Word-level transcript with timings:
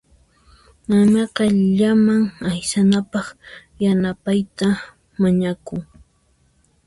Mamayqa 0.89 1.43
llaman 1.77 2.21
aysanapaq 2.49 3.27
yanapayta 3.83 4.67
mañakun. 5.21 5.81